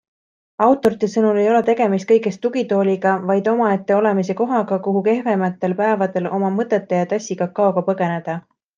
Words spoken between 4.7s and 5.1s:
kuhu